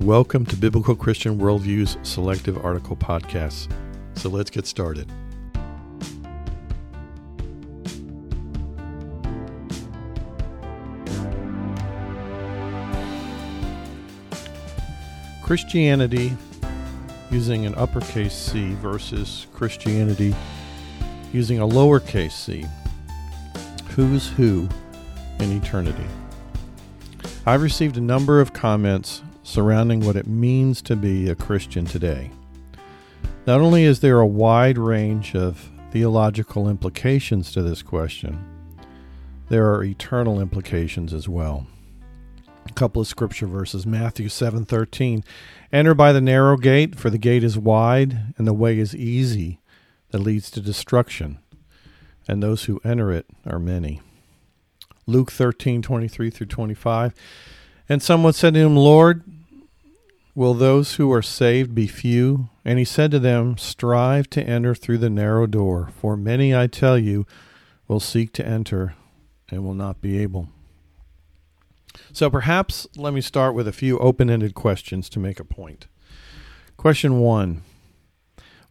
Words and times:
Welcome 0.00 0.44
to 0.46 0.56
Biblical 0.56 0.96
Christian 0.96 1.38
Worldview's 1.38 1.96
Selective 2.02 2.62
Article 2.64 2.96
Podcasts. 2.96 3.70
So 4.16 4.28
let's 4.28 4.50
get 4.50 4.66
started. 4.66 5.08
Christianity 15.42 16.36
using 17.30 17.64
an 17.64 17.76
uppercase 17.76 18.34
C 18.34 18.74
versus 18.74 19.46
Christianity 19.54 20.34
using 21.32 21.60
a 21.60 21.66
lowercase 21.66 22.32
c. 22.32 22.66
Who's 23.90 24.28
who 24.30 24.68
in 25.38 25.52
eternity? 25.52 26.06
I've 27.46 27.62
received 27.62 27.96
a 27.96 28.00
number 28.00 28.40
of 28.40 28.52
comments 28.52 29.22
surrounding 29.44 30.00
what 30.00 30.16
it 30.16 30.26
means 30.26 30.82
to 30.82 30.96
be 30.96 31.28
a 31.28 31.36
Christian 31.36 31.84
today. 31.84 32.32
Not 33.46 33.60
only 33.60 33.84
is 33.84 34.00
there 34.00 34.18
a 34.18 34.26
wide 34.26 34.78
range 34.78 35.36
of 35.36 35.70
theological 35.92 36.68
implications 36.68 37.52
to 37.52 37.62
this 37.62 37.82
question, 37.82 38.42
there 39.48 39.72
are 39.72 39.84
eternal 39.84 40.40
implications 40.40 41.12
as 41.12 41.28
well. 41.28 41.66
A 42.66 42.72
couple 42.72 43.02
of 43.02 43.06
scripture 43.06 43.46
verses 43.46 43.86
Matthew 43.86 44.28
7:13 44.28 45.22
Enter 45.72 45.94
by 45.94 46.12
the 46.12 46.20
narrow 46.20 46.56
gate 46.56 46.98
for 46.98 47.10
the 47.10 47.18
gate 47.18 47.44
is 47.44 47.58
wide 47.58 48.34
and 48.38 48.46
the 48.46 48.54
way 48.54 48.78
is 48.78 48.96
easy 48.96 49.60
that 50.10 50.20
leads 50.20 50.50
to 50.52 50.60
destruction 50.60 51.38
and 52.26 52.42
those 52.42 52.64
who 52.64 52.80
enter 52.84 53.12
it 53.12 53.26
are 53.46 53.58
many. 53.58 54.00
Luke 55.06 55.30
13:23 55.30 56.32
through 56.32 56.46
25 56.46 57.14
And 57.86 58.02
someone 58.02 58.32
said 58.32 58.54
to 58.54 58.60
him, 58.60 58.76
Lord, 58.76 59.22
Will 60.34 60.54
those 60.54 60.94
who 60.94 61.12
are 61.12 61.22
saved 61.22 61.74
be 61.74 61.86
few? 61.86 62.48
And 62.64 62.78
he 62.78 62.84
said 62.84 63.12
to 63.12 63.20
them, 63.20 63.56
Strive 63.56 64.28
to 64.30 64.42
enter 64.42 64.74
through 64.74 64.98
the 64.98 65.10
narrow 65.10 65.46
door, 65.46 65.90
for 65.96 66.16
many, 66.16 66.54
I 66.54 66.66
tell 66.66 66.98
you, 66.98 67.24
will 67.86 68.00
seek 68.00 68.32
to 68.32 68.46
enter 68.46 68.94
and 69.48 69.64
will 69.64 69.74
not 69.74 70.00
be 70.00 70.18
able. 70.18 70.48
So 72.12 72.28
perhaps 72.30 72.88
let 72.96 73.14
me 73.14 73.20
start 73.20 73.54
with 73.54 73.68
a 73.68 73.72
few 73.72 73.98
open 73.98 74.28
ended 74.28 74.54
questions 74.54 75.08
to 75.10 75.20
make 75.20 75.38
a 75.38 75.44
point. 75.44 75.86
Question 76.76 77.20
one 77.20 77.62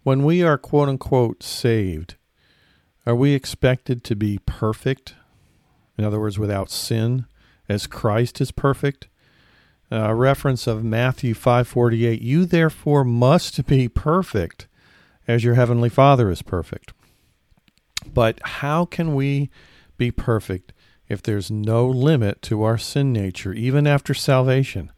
When 0.03 0.23
we 0.23 0.43
are 0.43 0.57
quote 0.57 0.89
unquote 0.89 1.43
saved, 1.43 2.15
are 3.05 3.15
we 3.15 3.33
expected 3.33 4.03
to 4.05 4.15
be 4.15 4.39
perfect? 4.45 5.15
In 5.97 6.03
other 6.03 6.19
words, 6.19 6.39
without 6.39 6.69
sin, 6.69 7.25
as 7.69 7.87
Christ 7.87 8.41
is 8.41 8.51
perfect? 8.51 9.07
A 9.93 10.15
reference 10.15 10.65
of 10.65 10.83
Matthew 10.83 11.33
5:48, 11.33 12.21
"You 12.21 12.45
therefore 12.45 13.03
must 13.03 13.65
be 13.67 13.87
perfect 13.87 14.67
as 15.27 15.43
your 15.43 15.53
heavenly 15.53 15.89
Father 15.89 16.31
is 16.31 16.41
perfect." 16.41 16.93
But 18.11 18.39
how 18.43 18.85
can 18.85 19.13
we 19.13 19.49
be 19.97 20.09
perfect 20.09 20.73
if 21.07 21.21
there's 21.21 21.51
no 21.51 21.87
limit 21.87 22.41
to 22.43 22.63
our 22.63 22.77
sin 22.77 23.13
nature 23.13 23.53
even 23.53 23.85
after 23.85 24.13
salvation? 24.13 24.91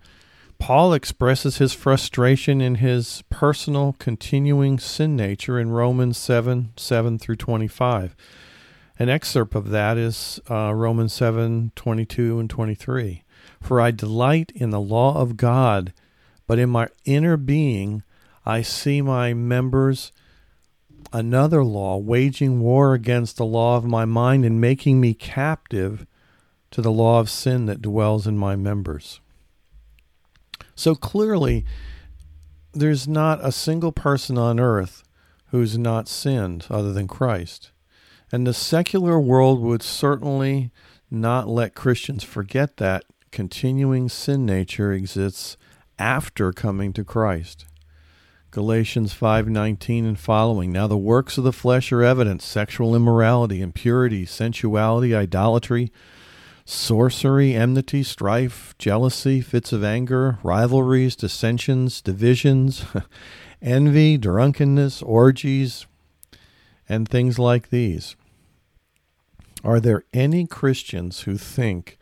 Paul 0.60 0.94
expresses 0.94 1.58
his 1.58 1.74
frustration 1.74 2.62
in 2.62 2.76
his 2.76 3.24
personal 3.30 3.96
continuing 4.00 4.80
sin 4.80 5.16
nature 5.16 5.60
in 5.60 5.72
Romans 5.72 6.18
7 6.18 6.72
7 6.78 7.20
through 7.20 7.36
25. 7.36 8.16
An 8.98 9.10
excerpt 9.10 9.56
of 9.56 9.70
that 9.72 9.98
is 9.98 10.40
uh, 10.50 10.74
Romans 10.74 11.12
7 11.12 11.74
22 11.76 12.40
and 12.40 12.50
23. 12.50 13.25
For 13.66 13.82
I 13.82 13.90
delight 13.90 14.52
in 14.54 14.70
the 14.70 14.80
law 14.80 15.20
of 15.20 15.38
God, 15.38 15.92
but 16.46 16.60
in 16.60 16.70
my 16.70 16.88
inner 17.04 17.36
being 17.36 18.04
I 18.46 18.62
see 18.62 19.02
my 19.02 19.34
members 19.34 20.12
another 21.12 21.64
law, 21.64 21.98
waging 21.98 22.60
war 22.60 22.94
against 22.94 23.38
the 23.38 23.46
law 23.46 23.76
of 23.76 23.84
my 23.84 24.06
mind 24.06 24.46
and 24.46 24.62
making 24.62 25.02
me 25.02 25.16
captive 25.16 26.06
to 26.70 26.84
the 26.84 26.92
law 26.92 27.20
of 27.20 27.28
sin 27.28 27.66
that 27.66 27.82
dwells 27.82 28.28
in 28.28 28.38
my 28.38 28.56
members. 28.56 29.20
So 30.76 30.94
clearly, 30.94 31.66
there's 32.72 33.08
not 33.08 33.44
a 33.44 33.52
single 33.52 33.92
person 33.92 34.38
on 34.38 34.60
earth 34.60 35.04
who's 35.48 35.76
not 35.76 36.08
sinned 36.08 36.68
other 36.70 36.94
than 36.94 37.08
Christ. 37.08 37.72
And 38.32 38.46
the 38.46 38.54
secular 38.54 39.20
world 39.20 39.60
would 39.62 39.82
certainly 39.82 40.70
not 41.10 41.48
let 41.48 41.74
Christians 41.74 42.24
forget 42.24 42.78
that 42.78 43.06
continuing 43.36 44.08
sin 44.08 44.46
nature 44.46 44.94
exists 44.94 45.58
after 46.00 46.54
coming 46.54 46.94
to 46.94 47.04
Christ. 47.04 47.66
Galatians 48.50 49.14
5:19 49.14 50.06
and 50.06 50.18
following. 50.18 50.72
Now 50.72 50.88
the 50.88 50.98
works 50.98 51.38
of 51.38 51.44
the 51.44 51.52
flesh 51.52 51.92
are 51.92 52.02
evident: 52.02 52.42
sexual 52.42 52.96
immorality, 52.96 53.62
impurity, 53.62 54.26
sensuality, 54.26 55.14
idolatry, 55.14 55.92
sorcery, 56.64 57.54
enmity, 57.54 58.04
strife, 58.04 58.74
jealousy, 58.80 59.42
fits 59.42 59.74
of 59.74 59.84
anger, 59.84 60.40
rivalries, 60.42 61.18
dissensions, 61.18 62.02
divisions, 62.02 62.86
envy, 63.62 64.18
drunkenness, 64.18 65.02
orgies, 65.02 65.86
and 66.88 67.10
things 67.10 67.38
like 67.38 67.70
these. 67.70 68.16
Are 69.62 69.82
there 69.82 70.06
any 70.14 70.48
Christians 70.48 71.22
who 71.24 71.38
think 71.38 71.98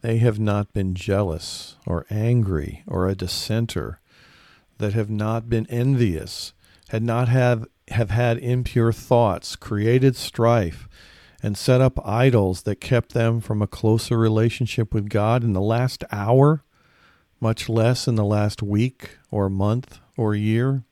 they 0.00 0.18
have 0.18 0.38
not 0.38 0.72
been 0.72 0.94
jealous 0.94 1.76
or 1.86 2.06
angry 2.10 2.82
or 2.86 3.08
a 3.08 3.14
dissenter, 3.14 4.00
that 4.78 4.92
have 4.94 5.10
not 5.10 5.48
been 5.48 5.66
envious, 5.66 6.52
had 6.90 7.02
not 7.02 7.28
have, 7.28 7.66
have 7.88 8.10
had 8.10 8.38
impure 8.38 8.92
thoughts, 8.92 9.56
created 9.56 10.14
strife, 10.16 10.88
and 11.42 11.56
set 11.56 11.80
up 11.80 12.04
idols 12.06 12.62
that 12.62 12.80
kept 12.80 13.12
them 13.12 13.40
from 13.40 13.60
a 13.60 13.66
closer 13.66 14.18
relationship 14.18 14.92
with 14.92 15.08
God 15.08 15.44
in 15.44 15.52
the 15.52 15.60
last 15.60 16.04
hour, 16.10 16.62
much 17.40 17.68
less 17.68 18.08
in 18.08 18.16
the 18.16 18.24
last 18.24 18.62
week 18.62 19.18
or 19.30 19.48
month 19.48 20.00
or 20.16 20.34
year. 20.34 20.82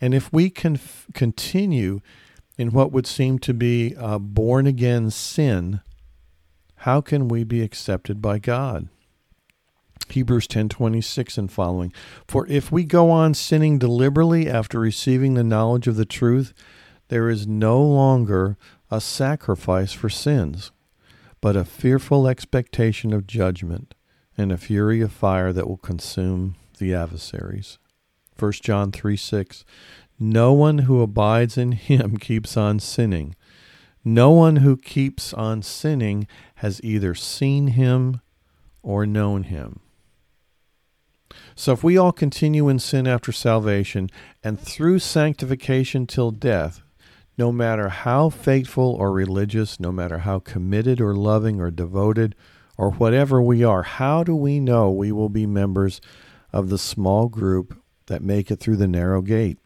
And 0.00 0.14
if 0.14 0.32
we 0.32 0.50
can 0.50 0.78
continue 1.14 2.00
in 2.58 2.72
what 2.72 2.92
would 2.92 3.06
seem 3.06 3.38
to 3.40 3.54
be 3.54 3.94
a 3.96 4.18
born 4.18 4.66
again 4.66 5.10
sin, 5.10 5.80
how 6.82 7.00
can 7.00 7.28
we 7.28 7.44
be 7.44 7.62
accepted 7.62 8.20
by 8.20 8.40
God? 8.40 8.88
Hebrews 10.08 10.48
10:26 10.48 11.38
and 11.38 11.48
following. 11.48 11.92
For 12.26 12.44
if 12.48 12.72
we 12.72 12.82
go 12.82 13.08
on 13.08 13.34
sinning 13.34 13.78
deliberately 13.78 14.50
after 14.50 14.80
receiving 14.80 15.34
the 15.34 15.44
knowledge 15.44 15.86
of 15.86 15.94
the 15.94 16.04
truth, 16.04 16.52
there 17.06 17.30
is 17.30 17.46
no 17.46 17.80
longer 17.80 18.56
a 18.90 19.00
sacrifice 19.00 19.92
for 19.92 20.08
sins, 20.08 20.72
but 21.40 21.54
a 21.54 21.64
fearful 21.64 22.26
expectation 22.26 23.12
of 23.12 23.28
judgment 23.28 23.94
and 24.36 24.50
a 24.50 24.58
fury 24.58 25.00
of 25.00 25.12
fire 25.12 25.52
that 25.52 25.68
will 25.68 25.76
consume 25.76 26.56
the 26.78 26.92
adversaries. 26.92 27.78
1 28.36 28.52
John 28.60 28.90
3 28.90 29.16
6. 29.16 29.64
No 30.18 30.52
one 30.52 30.78
who 30.78 31.00
abides 31.00 31.56
in 31.56 31.72
him 31.72 32.16
keeps 32.20 32.56
on 32.56 32.80
sinning. 32.80 33.36
No 34.04 34.30
one 34.30 34.56
who 34.56 34.76
keeps 34.76 35.32
on 35.32 35.62
sinning 35.62 36.26
has 36.56 36.80
either 36.82 37.14
seen 37.14 37.68
him 37.68 38.20
or 38.82 39.06
known 39.06 39.44
him. 39.44 39.80
So 41.54 41.72
if 41.72 41.84
we 41.84 41.96
all 41.96 42.12
continue 42.12 42.68
in 42.68 42.78
sin 42.78 43.06
after 43.06 43.32
salvation 43.32 44.10
and 44.42 44.58
through 44.58 44.98
sanctification 44.98 46.06
till 46.06 46.30
death, 46.30 46.82
no 47.38 47.52
matter 47.52 47.88
how 47.88 48.28
faithful 48.28 48.94
or 48.98 49.12
religious, 49.12 49.80
no 49.80 49.92
matter 49.92 50.18
how 50.18 50.38
committed 50.40 51.00
or 51.00 51.14
loving 51.14 51.60
or 51.60 51.70
devoted 51.70 52.34
or 52.76 52.90
whatever 52.90 53.40
we 53.40 53.62
are, 53.64 53.82
how 53.82 54.24
do 54.24 54.34
we 54.34 54.60
know 54.60 54.90
we 54.90 55.12
will 55.12 55.28
be 55.28 55.46
members 55.46 56.00
of 56.52 56.68
the 56.68 56.78
small 56.78 57.28
group 57.28 57.80
that 58.06 58.22
make 58.22 58.50
it 58.50 58.56
through 58.60 58.76
the 58.76 58.88
narrow 58.88 59.22
gate? 59.22 59.58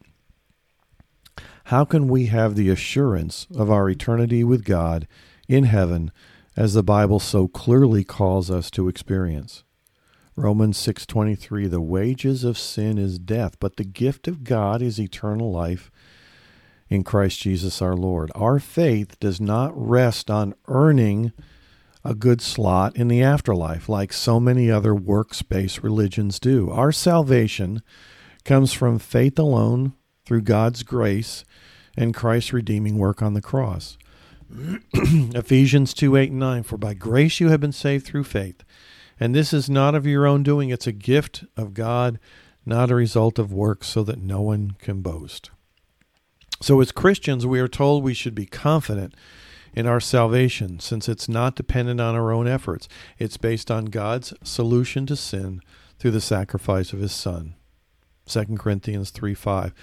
How 1.67 1.83
can 1.83 2.07
we 2.07 2.27
have 2.27 2.55
the 2.55 2.69
assurance 2.69 3.45
of 3.53 3.69
our 3.69 3.89
eternity 3.89 4.41
with 4.41 4.63
God 4.63 5.05
in 5.49 5.65
heaven 5.65 6.13
as 6.55 6.73
the 6.73 6.81
Bible 6.81 7.19
so 7.19 7.49
clearly 7.49 8.05
calls 8.05 8.49
us 8.49 8.71
to 8.71 8.87
experience? 8.87 9.65
Romans 10.37 10.77
6:23 10.77 11.67
The 11.67 11.81
wages 11.81 12.45
of 12.45 12.57
sin 12.57 12.97
is 12.97 13.19
death, 13.19 13.57
but 13.59 13.75
the 13.75 13.83
gift 13.83 14.29
of 14.29 14.45
God 14.45 14.81
is 14.81 14.97
eternal 14.97 15.51
life 15.51 15.91
in 16.87 17.03
Christ 17.03 17.41
Jesus 17.41 17.81
our 17.81 17.97
Lord. 17.97 18.31
Our 18.33 18.59
faith 18.59 19.19
does 19.19 19.41
not 19.41 19.73
rest 19.75 20.31
on 20.31 20.53
earning 20.69 21.33
a 22.01 22.15
good 22.15 22.39
slot 22.39 22.95
in 22.95 23.09
the 23.09 23.21
afterlife 23.21 23.89
like 23.89 24.13
so 24.13 24.39
many 24.39 24.71
other 24.71 24.95
works-based 24.95 25.83
religions 25.83 26.39
do. 26.39 26.69
Our 26.69 26.93
salvation 26.93 27.81
comes 28.45 28.71
from 28.71 28.99
faith 28.99 29.37
alone 29.37 29.91
through 30.27 30.41
God's 30.41 30.83
grace 30.83 31.45
and 31.95 32.13
Christ's 32.13 32.51
redeeming 32.51 32.97
work 32.97 33.21
on 33.21 33.33
the 33.33 33.41
cross. 33.41 33.97
Ephesians 34.93 35.93
2 35.93 36.17
8 36.17 36.31
and 36.31 36.39
9 36.39 36.63
For 36.63 36.77
by 36.77 36.93
grace 36.93 37.39
you 37.39 37.47
have 37.47 37.61
been 37.61 37.71
saved 37.71 38.05
through 38.05 38.25
faith, 38.25 38.65
And 39.21 39.33
this 39.33 39.53
is 39.53 39.69
not 39.69 39.95
of 39.95 40.05
your 40.05 40.27
own 40.27 40.43
doing, 40.43 40.69
it's 40.69 40.85
a 40.85 40.91
gift 40.91 41.45
of 41.55 41.73
God, 41.73 42.19
not 42.65 42.91
a 42.91 42.95
result 42.95 43.39
of 43.39 43.53
works, 43.53 43.87
so 43.87 44.03
that 44.03 44.19
no 44.19 44.41
one 44.41 44.75
can 44.79 45.01
boast. 45.01 45.49
So, 46.61 46.81
as 46.81 46.91
Christians, 46.91 47.45
we 47.45 47.61
are 47.61 47.69
told 47.69 48.03
we 48.03 48.13
should 48.13 48.35
be 48.35 48.45
confident 48.45 49.13
in 49.73 49.87
our 49.87 50.01
salvation 50.01 50.81
since 50.81 51.07
it's 51.07 51.29
not 51.29 51.55
dependent 51.55 52.01
on 52.01 52.15
our 52.15 52.33
own 52.33 52.49
efforts. 52.49 52.89
It's 53.17 53.37
based 53.37 53.71
on 53.71 53.85
God's 53.85 54.33
solution 54.43 55.05
to 55.05 55.15
sin 55.15 55.61
through 55.99 56.11
the 56.11 56.19
sacrifice 56.19 56.91
of 56.91 56.99
his 56.99 57.13
Son. 57.13 57.55
2 58.27 58.57
Corinthians 58.57 59.09
3 59.09 59.33
5. 59.33 59.73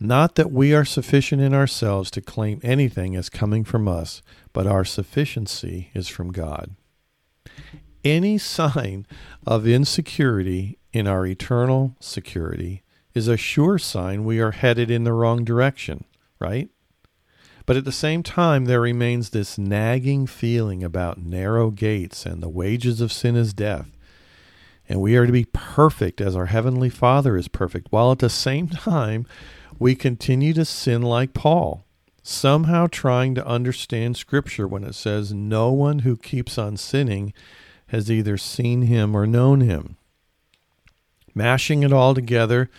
Not 0.00 0.36
that 0.36 0.52
we 0.52 0.72
are 0.74 0.84
sufficient 0.84 1.42
in 1.42 1.52
ourselves 1.52 2.10
to 2.12 2.20
claim 2.20 2.60
anything 2.62 3.16
as 3.16 3.28
coming 3.28 3.64
from 3.64 3.88
us, 3.88 4.22
but 4.52 4.66
our 4.66 4.84
sufficiency 4.84 5.90
is 5.92 6.08
from 6.08 6.30
God. 6.30 6.76
Any 8.04 8.38
sign 8.38 9.06
of 9.44 9.66
insecurity 9.66 10.78
in 10.92 11.08
our 11.08 11.26
eternal 11.26 11.96
security 11.98 12.82
is 13.12 13.26
a 13.26 13.36
sure 13.36 13.78
sign 13.78 14.24
we 14.24 14.38
are 14.38 14.52
headed 14.52 14.90
in 14.90 15.02
the 15.02 15.12
wrong 15.12 15.44
direction, 15.44 16.04
right? 16.38 16.68
But 17.66 17.76
at 17.76 17.84
the 17.84 17.92
same 17.92 18.22
time, 18.22 18.64
there 18.64 18.80
remains 18.80 19.30
this 19.30 19.58
nagging 19.58 20.26
feeling 20.26 20.84
about 20.84 21.18
narrow 21.18 21.70
gates 21.70 22.24
and 22.24 22.42
the 22.42 22.48
wages 22.48 23.00
of 23.00 23.12
sin 23.12 23.36
is 23.36 23.52
death. 23.52 23.90
And 24.88 25.02
we 25.02 25.16
are 25.16 25.26
to 25.26 25.32
be 25.32 25.44
perfect 25.44 26.20
as 26.20 26.34
our 26.34 26.46
Heavenly 26.46 26.88
Father 26.88 27.36
is 27.36 27.46
perfect, 27.48 27.88
while 27.90 28.10
at 28.10 28.20
the 28.20 28.30
same 28.30 28.68
time, 28.68 29.26
we 29.78 29.94
continue 29.94 30.52
to 30.54 30.64
sin 30.64 31.02
like 31.02 31.34
Paul, 31.34 31.84
somehow 32.22 32.86
trying 32.90 33.34
to 33.34 33.46
understand 33.46 34.16
Scripture 34.16 34.66
when 34.66 34.84
it 34.84 34.94
says, 34.94 35.32
No 35.32 35.72
one 35.72 36.00
who 36.00 36.16
keeps 36.16 36.58
on 36.58 36.76
sinning 36.76 37.32
has 37.88 38.10
either 38.10 38.36
seen 38.36 38.82
him 38.82 39.16
or 39.16 39.26
known 39.26 39.60
him. 39.60 39.96
Mashing 41.34 41.82
it 41.82 41.92
all 41.92 42.14
together 42.14 42.70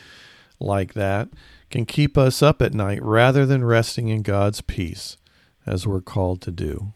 like 0.59 0.93
that 0.93 1.29
can 1.69 1.85
keep 1.85 2.17
us 2.17 2.41
up 2.41 2.61
at 2.61 2.73
night 2.73 3.01
rather 3.01 3.45
than 3.45 3.63
resting 3.63 4.09
in 4.09 4.21
God's 4.21 4.61
peace, 4.61 5.17
as 5.65 5.87
we're 5.87 6.01
called 6.01 6.41
to 6.41 6.51
do. 6.51 6.93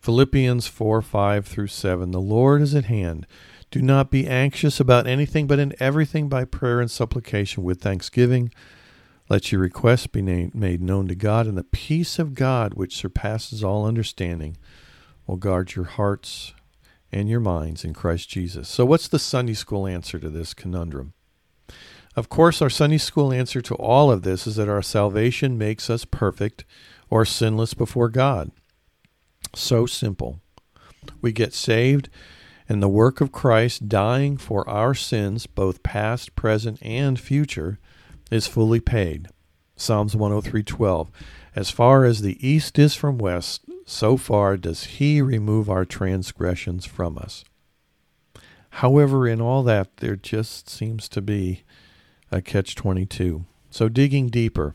Philippians 0.00 0.66
4 0.66 1.02
5 1.02 1.46
through 1.46 1.66
7 1.66 2.10
The 2.10 2.20
Lord 2.20 2.62
is 2.62 2.74
at 2.74 2.86
hand. 2.86 3.26
Do 3.70 3.82
not 3.82 4.10
be 4.10 4.26
anxious 4.26 4.80
about 4.80 5.06
anything, 5.06 5.46
but 5.46 5.58
in 5.58 5.74
everything 5.78 6.28
by 6.28 6.44
prayer 6.44 6.80
and 6.80 6.90
supplication 6.90 7.62
with 7.62 7.80
thanksgiving. 7.80 8.50
Let 9.30 9.52
your 9.52 9.60
requests 9.60 10.08
be 10.08 10.22
made 10.22 10.82
known 10.82 11.06
to 11.06 11.14
God, 11.14 11.46
and 11.46 11.56
the 11.56 11.62
peace 11.62 12.18
of 12.18 12.34
God, 12.34 12.74
which 12.74 12.96
surpasses 12.96 13.62
all 13.62 13.86
understanding, 13.86 14.56
will 15.24 15.36
guard 15.36 15.76
your 15.76 15.84
hearts 15.84 16.52
and 17.12 17.28
your 17.28 17.38
minds 17.38 17.84
in 17.84 17.94
Christ 17.94 18.28
Jesus. 18.28 18.68
So, 18.68 18.84
what's 18.84 19.06
the 19.06 19.20
Sunday 19.20 19.54
school 19.54 19.86
answer 19.86 20.18
to 20.18 20.28
this 20.28 20.52
conundrum? 20.52 21.12
Of 22.16 22.28
course, 22.28 22.60
our 22.60 22.68
Sunday 22.68 22.98
school 22.98 23.32
answer 23.32 23.62
to 23.62 23.74
all 23.76 24.10
of 24.10 24.22
this 24.22 24.48
is 24.48 24.56
that 24.56 24.68
our 24.68 24.82
salvation 24.82 25.56
makes 25.56 25.88
us 25.88 26.04
perfect 26.04 26.64
or 27.08 27.24
sinless 27.24 27.72
before 27.72 28.08
God. 28.08 28.50
So 29.54 29.86
simple. 29.86 30.40
We 31.22 31.30
get 31.30 31.54
saved, 31.54 32.10
and 32.68 32.82
the 32.82 32.88
work 32.88 33.20
of 33.20 33.30
Christ 33.30 33.88
dying 33.88 34.38
for 34.38 34.68
our 34.68 34.92
sins, 34.92 35.46
both 35.46 35.84
past, 35.84 36.34
present, 36.34 36.80
and 36.82 37.18
future, 37.18 37.78
is 38.30 38.46
fully 38.46 38.80
paid. 38.80 39.28
Psalms 39.76 40.14
103:12. 40.14 41.10
As 41.56 41.70
far 41.70 42.04
as 42.04 42.20
the 42.20 42.46
east 42.46 42.78
is 42.78 42.94
from 42.94 43.18
west, 43.18 43.64
so 43.84 44.16
far 44.16 44.56
does 44.56 44.84
he 44.84 45.20
remove 45.20 45.68
our 45.68 45.84
transgressions 45.84 46.86
from 46.86 47.18
us. 47.18 47.44
However, 48.74 49.26
in 49.26 49.40
all 49.40 49.62
that 49.64 49.96
there 49.96 50.16
just 50.16 50.70
seems 50.70 51.08
to 51.08 51.20
be 51.20 51.64
a 52.30 52.40
catch 52.40 52.76
22. 52.76 53.44
So 53.70 53.88
digging 53.88 54.28
deeper, 54.28 54.74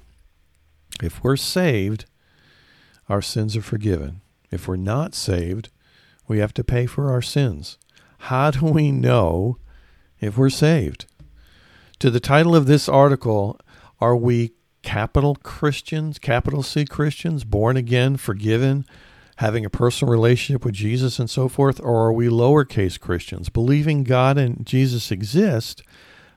if 1.02 1.24
we're 1.24 1.38
saved, 1.38 2.06
our 3.08 3.22
sins 3.22 3.56
are 3.56 3.62
forgiven. 3.62 4.22
If 4.52 4.68
we're 4.68 4.76
not 4.76 5.16
saved, 5.16 5.70
we 6.28 6.40
have 6.40 6.54
to 6.56 6.64
pay 6.64 6.86
for 6.86 7.12
our 7.12 7.22
sins. 7.22 7.78
How 8.20 8.52
do 8.52 8.66
we 8.66 8.92
know 8.92 9.58
if 10.20 10.38
we're 10.38 10.50
saved? 10.50 11.06
To 12.06 12.12
the 12.12 12.20
title 12.20 12.56
of 12.56 12.68
this 12.68 12.88
article, 12.88 13.60
Are 14.00 14.16
We 14.16 14.52
Capital 14.84 15.34
Christians, 15.34 16.20
capital 16.20 16.62
C 16.62 16.86
Christians, 16.86 17.44
born 17.44 17.78
again, 17.78 18.16
forgiven, 18.16 18.86
having 19.38 19.66
a 19.66 19.72
personal 19.72 20.12
relationship 20.12 20.64
with 20.64 20.76
Jesus 20.76 21.18
and 21.18 21.28
so 21.28 21.50
forth? 21.50 21.80
Or 21.82 22.06
are 22.06 22.14
we 22.14 22.28
lowercase 22.28 23.00
Christians, 23.00 23.50
believing 23.50 24.04
God 24.04 24.38
and 24.38 24.68
Jesus 24.68 25.10
exist, 25.10 25.82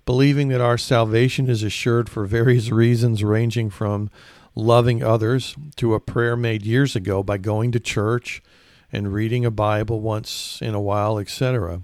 believing 0.06 0.48
that 0.48 0.62
our 0.62 0.78
salvation 0.78 1.50
is 1.50 1.62
assured 1.62 2.08
for 2.08 2.24
various 2.24 2.70
reasons, 2.70 3.22
ranging 3.22 3.68
from 3.68 4.08
loving 4.54 5.02
others 5.02 5.54
to 5.76 5.92
a 5.92 6.00
prayer 6.00 6.34
made 6.34 6.64
years 6.64 6.96
ago 6.96 7.22
by 7.22 7.36
going 7.36 7.72
to 7.72 7.78
church 7.78 8.42
and 8.90 9.12
reading 9.12 9.44
a 9.44 9.50
Bible 9.50 10.00
once 10.00 10.60
in 10.62 10.74
a 10.74 10.80
while, 10.80 11.18
etc. 11.18 11.82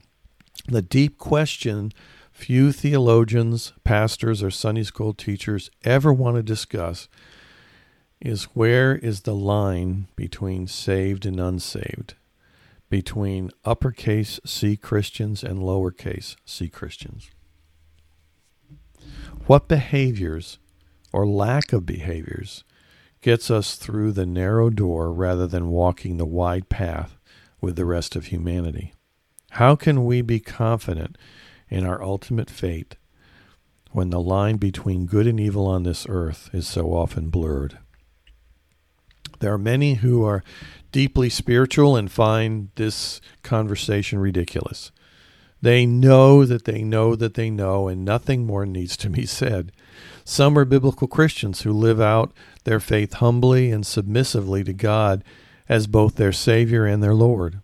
The 0.68 0.80
deep 0.80 1.18
question 1.18 1.92
few 2.34 2.72
theologians, 2.72 3.72
pastors, 3.84 4.42
or 4.42 4.50
Sunday 4.50 4.82
school 4.82 5.14
teachers 5.14 5.70
ever 5.84 6.12
want 6.12 6.36
to 6.36 6.42
discuss 6.42 7.08
is 8.20 8.44
where 8.54 8.96
is 8.96 9.20
the 9.20 9.34
line 9.34 10.08
between 10.16 10.66
saved 10.66 11.24
and 11.24 11.38
unsaved, 11.38 12.14
between 12.90 13.50
uppercase 13.64 14.40
C 14.44 14.76
Christians 14.76 15.44
and 15.44 15.60
lowercase 15.60 16.34
c 16.44 16.68
Christians? 16.68 17.30
What 19.46 19.68
behaviors 19.68 20.58
or 21.12 21.26
lack 21.26 21.72
of 21.72 21.86
behaviors 21.86 22.64
gets 23.20 23.48
us 23.50 23.76
through 23.76 24.12
the 24.12 24.26
narrow 24.26 24.70
door 24.70 25.12
rather 25.12 25.46
than 25.46 25.68
walking 25.68 26.16
the 26.16 26.26
wide 26.26 26.68
path 26.68 27.16
with 27.60 27.76
the 27.76 27.84
rest 27.84 28.16
of 28.16 28.26
humanity? 28.26 28.92
How 29.52 29.76
can 29.76 30.04
we 30.04 30.20
be 30.20 30.40
confident 30.40 31.16
in 31.68 31.84
our 31.84 32.02
ultimate 32.02 32.50
fate 32.50 32.96
when 33.92 34.10
the 34.10 34.20
line 34.20 34.56
between 34.56 35.06
good 35.06 35.26
and 35.26 35.38
evil 35.38 35.66
on 35.66 35.84
this 35.84 36.04
earth 36.08 36.50
is 36.52 36.66
so 36.66 36.92
often 36.92 37.30
blurred. 37.30 37.78
There 39.38 39.52
are 39.52 39.58
many 39.58 39.94
who 39.94 40.24
are 40.24 40.42
deeply 40.90 41.28
spiritual 41.28 41.96
and 41.96 42.10
find 42.10 42.70
this 42.74 43.20
conversation 43.42 44.18
ridiculous. 44.18 44.90
They 45.62 45.86
know 45.86 46.44
that 46.44 46.64
they 46.64 46.82
know 46.82 47.16
that 47.16 47.34
they 47.34 47.50
know, 47.50 47.88
and 47.88 48.04
nothing 48.04 48.46
more 48.46 48.66
needs 48.66 48.96
to 48.98 49.08
be 49.08 49.26
said. 49.26 49.72
Some 50.24 50.58
are 50.58 50.64
biblical 50.64 51.08
Christians 51.08 51.62
who 51.62 51.72
live 51.72 52.00
out 52.00 52.32
their 52.64 52.80
faith 52.80 53.14
humbly 53.14 53.70
and 53.70 53.86
submissively 53.86 54.62
to 54.64 54.72
God 54.72 55.24
as 55.68 55.86
both 55.86 56.16
their 56.16 56.32
Savior 56.32 56.84
and 56.84 57.02
their 57.02 57.14
Lord. 57.14 57.60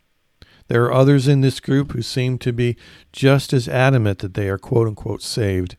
There 0.70 0.84
are 0.84 0.94
others 0.94 1.26
in 1.26 1.40
this 1.40 1.58
group 1.58 1.90
who 1.90 2.00
seem 2.00 2.38
to 2.38 2.52
be 2.52 2.76
just 3.12 3.52
as 3.52 3.66
adamant 3.66 4.20
that 4.20 4.34
they 4.34 4.48
are 4.48 4.56
quote 4.56 4.86
unquote 4.86 5.20
saved, 5.20 5.76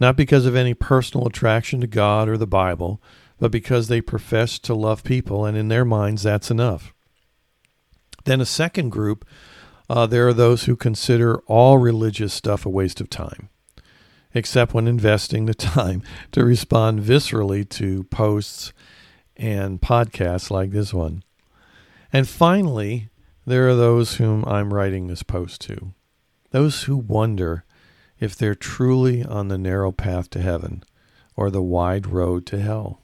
not 0.00 0.16
because 0.16 0.46
of 0.46 0.56
any 0.56 0.74
personal 0.74 1.28
attraction 1.28 1.80
to 1.80 1.86
God 1.86 2.28
or 2.28 2.36
the 2.36 2.44
Bible, 2.44 3.00
but 3.38 3.52
because 3.52 3.86
they 3.86 4.00
profess 4.00 4.58
to 4.58 4.74
love 4.74 5.04
people, 5.04 5.44
and 5.44 5.56
in 5.56 5.68
their 5.68 5.84
minds 5.84 6.24
that's 6.24 6.50
enough. 6.50 6.92
Then 8.24 8.40
a 8.40 8.46
second 8.46 8.90
group, 8.90 9.24
uh, 9.88 10.06
there 10.06 10.26
are 10.26 10.34
those 10.34 10.64
who 10.64 10.74
consider 10.74 11.38
all 11.46 11.78
religious 11.78 12.34
stuff 12.34 12.66
a 12.66 12.68
waste 12.68 13.00
of 13.00 13.08
time, 13.08 13.48
except 14.34 14.74
when 14.74 14.88
investing 14.88 15.46
the 15.46 15.54
time 15.54 16.02
to 16.32 16.44
respond 16.44 16.98
viscerally 16.98 17.66
to 17.68 18.02
posts 18.04 18.72
and 19.36 19.80
podcasts 19.80 20.50
like 20.50 20.72
this 20.72 20.92
one. 20.92 21.22
And 22.12 22.26
finally, 22.26 23.08
there 23.46 23.68
are 23.68 23.74
those 23.76 24.16
whom 24.16 24.44
I'm 24.44 24.74
writing 24.74 25.06
this 25.06 25.22
post 25.22 25.60
to, 25.62 25.94
those 26.50 26.82
who 26.82 26.96
wonder 26.96 27.64
if 28.18 28.34
they're 28.34 28.54
truly 28.54 29.22
on 29.24 29.48
the 29.48 29.58
narrow 29.58 29.92
path 29.92 30.28
to 30.30 30.40
heaven 30.40 30.82
or 31.36 31.50
the 31.50 31.62
wide 31.62 32.06
road 32.06 32.44
to 32.46 32.60
hell, 32.60 33.02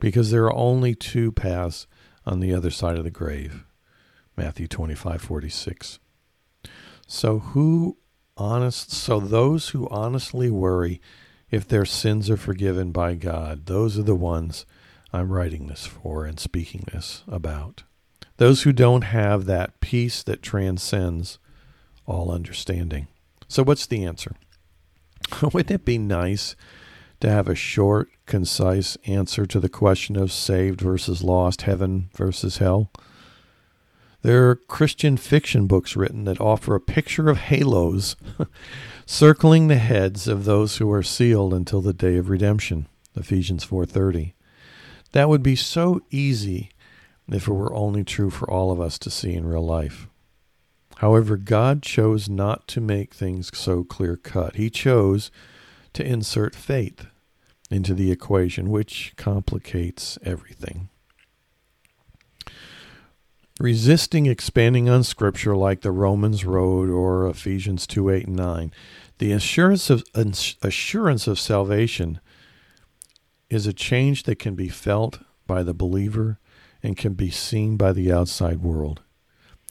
because 0.00 0.30
there 0.30 0.44
are 0.44 0.56
only 0.56 0.94
two 0.94 1.30
paths 1.30 1.86
on 2.26 2.40
the 2.40 2.52
other 2.52 2.70
side 2.70 2.98
of 2.98 3.04
the 3.04 3.10
grave. 3.10 3.64
Matthew 4.36 4.66
25:46. 4.66 5.98
So 7.06 7.38
who 7.40 7.98
honest 8.36 8.90
so 8.90 9.20
those 9.20 9.68
who 9.70 9.88
honestly 9.90 10.50
worry 10.50 11.00
if 11.50 11.68
their 11.68 11.84
sins 11.84 12.30
are 12.30 12.36
forgiven 12.38 12.90
by 12.90 13.14
God, 13.14 13.66
those 13.66 13.98
are 13.98 14.02
the 14.02 14.14
ones 14.16 14.64
I'm 15.12 15.30
writing 15.30 15.66
this 15.66 15.84
for 15.84 16.24
and 16.24 16.40
speaking 16.40 16.84
this 16.90 17.22
about. 17.28 17.82
Those 18.36 18.62
who 18.62 18.72
don't 18.72 19.02
have 19.02 19.46
that 19.46 19.80
peace 19.80 20.22
that 20.22 20.42
transcends 20.42 21.38
all 22.06 22.30
understanding. 22.30 23.08
So, 23.48 23.62
what's 23.62 23.86
the 23.86 24.04
answer? 24.04 24.36
Wouldn't 25.42 25.70
it 25.70 25.84
be 25.84 25.98
nice 25.98 26.56
to 27.20 27.30
have 27.30 27.48
a 27.48 27.54
short, 27.54 28.08
concise 28.26 28.96
answer 29.06 29.46
to 29.46 29.60
the 29.60 29.68
question 29.68 30.16
of 30.16 30.32
saved 30.32 30.80
versus 30.80 31.22
lost, 31.22 31.62
heaven 31.62 32.10
versus 32.14 32.58
hell? 32.58 32.90
There 34.22 34.48
are 34.48 34.54
Christian 34.54 35.16
fiction 35.16 35.66
books 35.66 35.96
written 35.96 36.24
that 36.24 36.40
offer 36.40 36.74
a 36.74 36.80
picture 36.80 37.28
of 37.28 37.38
halos 37.38 38.14
circling 39.06 39.66
the 39.66 39.76
heads 39.76 40.28
of 40.28 40.44
those 40.44 40.76
who 40.76 40.90
are 40.92 41.02
sealed 41.02 41.52
until 41.52 41.80
the 41.80 41.92
day 41.92 42.16
of 42.16 42.30
redemption. 42.30 42.86
Ephesians 43.16 43.64
4:30. 43.64 44.32
That 45.10 45.28
would 45.28 45.42
be 45.42 45.56
so 45.56 46.00
easy 46.10 46.70
if 47.28 47.48
it 47.48 47.52
were 47.52 47.74
only 47.74 48.04
true 48.04 48.30
for 48.30 48.50
all 48.50 48.70
of 48.70 48.80
us 48.80 48.98
to 49.00 49.10
see 49.10 49.34
in 49.34 49.46
real 49.46 49.64
life. 49.64 50.06
However, 50.96 51.36
God 51.36 51.82
chose 51.82 52.28
not 52.28 52.68
to 52.68 52.80
make 52.80 53.12
things 53.14 53.50
so 53.54 53.84
clear 53.84 54.16
cut. 54.16 54.56
He 54.56 54.70
chose 54.70 55.30
to 55.94 56.06
insert 56.06 56.54
faith 56.54 57.06
into 57.70 57.94
the 57.94 58.10
equation, 58.10 58.70
which 58.70 59.14
complicates 59.16 60.18
everything. 60.22 60.90
Resisting 63.60 64.26
expanding 64.26 64.88
on 64.88 65.04
Scripture 65.04 65.56
like 65.56 65.82
the 65.82 65.90
Romans 65.90 66.44
Road 66.44 66.88
or 66.88 67.28
Ephesians 67.28 67.86
2 67.86 68.10
8 68.10 68.26
and 68.26 68.36
9, 68.36 68.72
the 69.18 69.32
assurance 69.32 69.90
of, 69.90 70.02
assurance 70.14 71.26
of 71.26 71.38
salvation 71.38 72.20
is 73.50 73.66
a 73.66 73.72
change 73.72 74.22
that 74.24 74.38
can 74.38 74.54
be 74.54 74.68
felt 74.68 75.20
by 75.46 75.62
the 75.62 75.74
believer 75.74 76.38
and 76.82 76.96
can 76.96 77.14
be 77.14 77.30
seen 77.30 77.76
by 77.76 77.92
the 77.92 78.12
outside 78.12 78.60
world. 78.60 79.00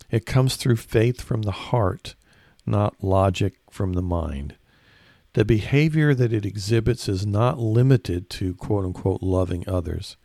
It 0.10 0.26
comes 0.26 0.56
through 0.56 0.78
faith 0.78 1.22
from 1.22 1.44
the 1.44 1.52
heart, 1.52 2.16
not 2.66 3.04
logic 3.04 3.56
from 3.70 3.94
the 3.94 4.02
mind. 4.02 4.56
The 5.34 5.46
behavior 5.46 6.14
that 6.14 6.34
it 6.34 6.46
exhibits 6.46 7.08
is 7.08 7.26
not 7.26 7.58
limited 7.58 8.30
to 8.32 8.54
quote 8.56 8.86
unquote 8.86 9.22
loving 9.22 9.68
others. 9.68 10.18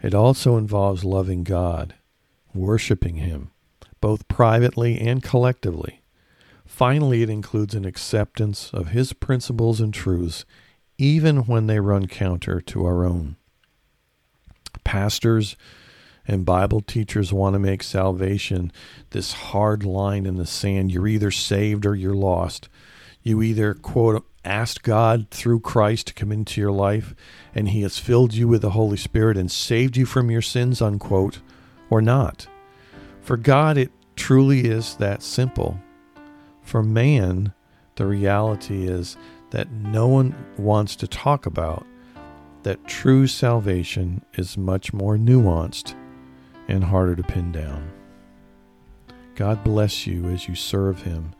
It 0.00 0.14
also 0.14 0.56
involves 0.56 1.04
loving 1.04 1.42
God, 1.42 1.94
worshiping 2.52 3.16
Him, 3.16 3.50
both 4.00 4.28
privately 4.28 5.00
and 5.00 5.22
collectively. 5.22 6.02
Finally, 6.64 7.22
it 7.22 7.30
includes 7.30 7.74
an 7.74 7.84
acceptance 7.84 8.70
of 8.72 8.88
His 8.88 9.12
principles 9.12 9.80
and 9.80 9.92
truths 9.92 10.44
even 10.98 11.38
when 11.46 11.66
they 11.66 11.80
run 11.80 12.06
counter 12.06 12.60
to 12.60 12.84
our 12.84 13.04
own. 13.04 13.36
Pastors 14.84 15.56
and 16.26 16.44
Bible 16.44 16.80
teachers 16.80 17.32
want 17.32 17.54
to 17.54 17.58
make 17.58 17.82
salvation 17.82 18.72
this 19.10 19.32
hard 19.32 19.84
line 19.84 20.26
in 20.26 20.36
the 20.36 20.46
sand. 20.46 20.90
You're 20.90 21.06
either 21.06 21.30
saved 21.30 21.84
or 21.84 21.94
you're 21.94 22.14
lost. 22.14 22.68
You 23.22 23.42
either, 23.42 23.74
quote, 23.74 24.26
asked 24.44 24.82
God 24.82 25.30
through 25.30 25.60
Christ 25.60 26.08
to 26.08 26.14
come 26.14 26.32
into 26.32 26.60
your 26.60 26.72
life 26.72 27.14
and 27.54 27.70
he 27.70 27.82
has 27.82 27.98
filled 27.98 28.34
you 28.34 28.48
with 28.48 28.62
the 28.62 28.70
Holy 28.70 28.96
Spirit 28.96 29.36
and 29.36 29.50
saved 29.50 29.96
you 29.96 30.06
from 30.06 30.30
your 30.30 30.42
sins, 30.42 30.82
unquote, 30.82 31.40
or 31.90 32.02
not. 32.02 32.46
For 33.20 33.36
God, 33.36 33.78
it 33.78 33.90
truly 34.16 34.66
is 34.66 34.96
that 34.96 35.22
simple. 35.22 35.78
For 36.62 36.82
man, 36.82 37.52
the 37.96 38.06
reality 38.06 38.86
is 38.86 39.16
that 39.50 39.70
no 39.70 40.08
one 40.08 40.34
wants 40.58 40.96
to 40.96 41.06
talk 41.06 41.46
about 41.46 41.86
that 42.62 42.86
true 42.86 43.26
salvation 43.26 44.24
is 44.34 44.56
much 44.56 44.92
more 44.92 45.16
nuanced 45.16 45.94
and 46.68 46.84
harder 46.84 47.16
to 47.16 47.22
pin 47.22 47.52
down. 47.52 47.90
God 49.34 49.64
bless 49.64 50.06
you 50.06 50.28
as 50.28 50.48
you 50.48 50.54
serve 50.54 51.02
Him 51.02 51.34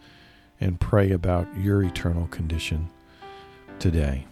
and 0.61 0.81
pray 0.81 1.11
about 1.11 1.49
your 1.57 1.83
eternal 1.83 2.27
condition 2.29 2.91
today. 3.79 4.27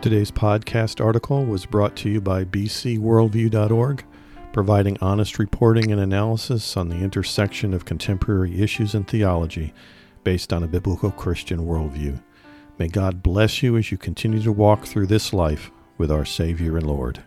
Today's 0.00 0.30
podcast 0.30 1.04
article 1.04 1.44
was 1.44 1.66
brought 1.66 1.96
to 1.96 2.08
you 2.08 2.20
by 2.20 2.44
bcworldview.org 2.44 4.04
providing 4.52 4.98
honest 5.00 5.38
reporting 5.38 5.90
and 5.92 6.00
analysis 6.00 6.76
on 6.76 6.88
the 6.88 6.96
intersection 6.96 7.72
of 7.72 7.84
contemporary 7.84 8.60
issues 8.60 8.94
and 8.94 9.06
theology 9.06 9.72
based 10.24 10.52
on 10.52 10.62
a 10.62 10.68
biblical 10.68 11.10
Christian 11.10 11.60
worldview. 11.60 12.20
May 12.78 12.88
God 12.88 13.22
bless 13.22 13.62
you 13.62 13.76
as 13.76 13.90
you 13.90 13.98
continue 13.98 14.42
to 14.42 14.52
walk 14.52 14.86
through 14.86 15.06
this 15.06 15.32
life 15.32 15.70
with 16.00 16.10
our 16.10 16.24
Savior 16.24 16.78
and 16.78 16.86
Lord. 16.86 17.22